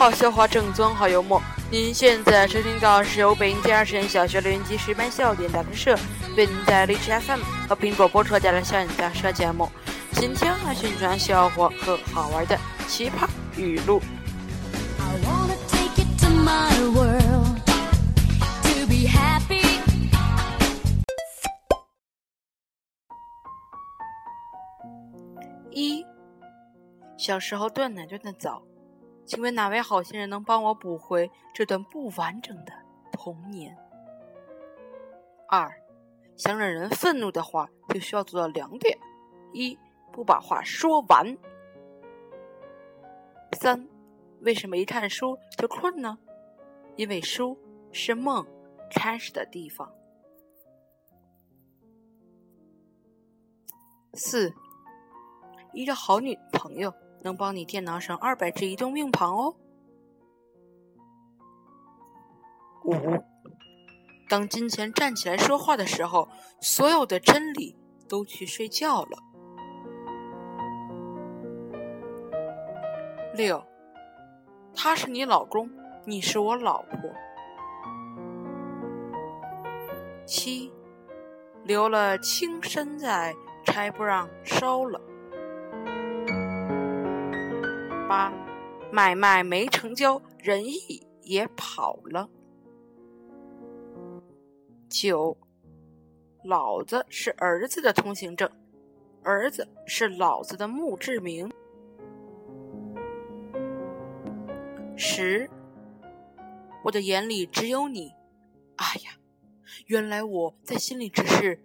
[0.00, 1.42] 好笑话正宗，好幽默。
[1.70, 5.94] 您现在收听到是由北京第二实验小学六年级十班笑点大课社
[6.38, 9.68] 为您在荔枝 FM 和苹果播出的《笑点大社》节目。
[10.12, 12.58] 今天来宣传笑话和好玩的
[12.88, 14.00] 奇葩语录。
[25.70, 26.02] 一，
[27.18, 28.62] 小时候断奶断的早。
[29.30, 32.72] 请问哪位好心人能帮我补回这段不完整的
[33.12, 33.78] 童年？
[35.46, 35.70] 二，
[36.36, 38.98] 想让人愤怒的话，就需要做到两点：
[39.52, 39.78] 一，
[40.10, 41.36] 不把话说完；
[43.52, 43.88] 三，
[44.40, 46.18] 为什么一看书就困呢？
[46.96, 47.56] 因为书
[47.92, 48.44] 是梦
[48.90, 49.94] 开始的地方。
[54.14, 54.52] 四，
[55.72, 56.92] 一个好女朋友。
[57.22, 59.54] 能帮你电脑上二百只移动硬盘哦。
[62.84, 62.94] 五，
[64.28, 66.28] 当金钱站起来说话的时候，
[66.60, 67.76] 所有的真理
[68.08, 69.18] 都去睡觉了。
[73.34, 73.64] 六，
[74.74, 75.70] 他是你老公，
[76.04, 76.98] 你是我老婆。
[80.26, 80.72] 七，
[81.64, 85.00] 留了青山在，柴不让烧了。
[88.10, 88.32] 八，
[88.90, 92.28] 买卖没成交，仁义也跑了。
[94.88, 95.38] 九，
[96.42, 98.50] 老子是儿子的通行证，
[99.22, 101.48] 儿子是老子的墓志铭。
[104.96, 105.48] 十，
[106.82, 108.12] 我的眼里只有你。
[108.74, 109.12] 哎呀，
[109.86, 111.62] 原来我在心里只是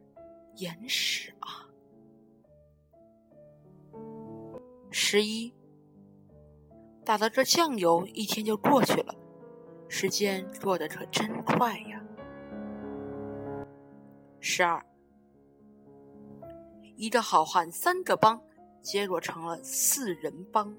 [0.57, 1.65] 眼屎啊。
[4.91, 5.51] 十一。
[7.05, 9.13] 打了这酱油，一天就过去了，
[9.87, 12.01] 时间过得可真快呀！
[14.39, 14.83] 十二，
[16.95, 18.41] 一个好汉三个帮，
[18.81, 20.75] 结果成了四人帮。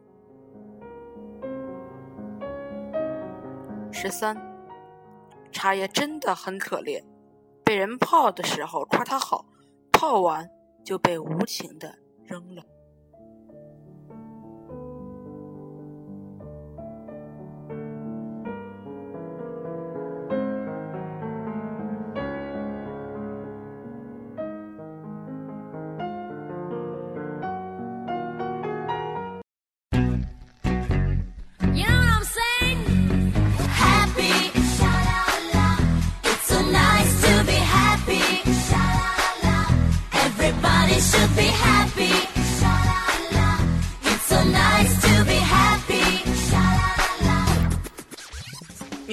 [3.93, 4.37] 十三，
[5.53, 7.05] 茶叶真的很可怜，
[7.65, 9.47] 被人泡的时候夸他好，
[9.93, 10.51] 泡完
[10.85, 12.65] 就被无情的扔了。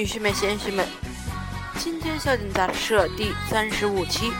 [0.03, 0.85] 女士们、先生们，
[1.79, 4.33] 今天笑点杂志社第三十五期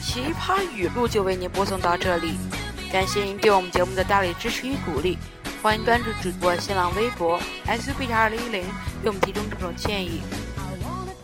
[0.00, 2.38] 奇葩语录就为您播送到这里，
[2.92, 5.18] 感谢您对我们节目的大力支持与鼓励，
[5.60, 8.64] 欢迎关注主播新浪微博 SUB 二零一零，
[9.02, 10.22] 给我们提供各种建议，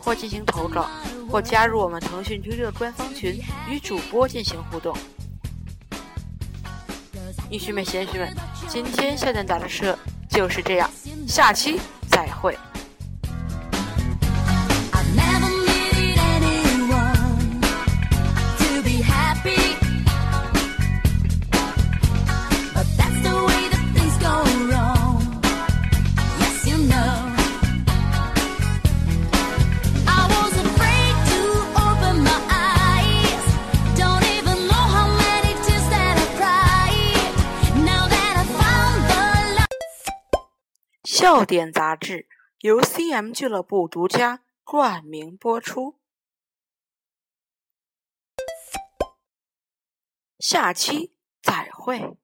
[0.00, 0.91] 或进行投稿，
[1.31, 4.92] 或加入我们腾讯 QQ 的官方群与主播进行互动。
[7.48, 9.97] 女士们、先生们，今天笑点杂志社
[10.28, 10.91] 就是这样，
[11.28, 11.78] 下期
[12.10, 12.58] 再会。
[41.12, 42.28] 笑点杂志
[42.60, 45.98] 由 CM 俱乐部独家冠名播出，
[50.38, 52.19] 下期再会。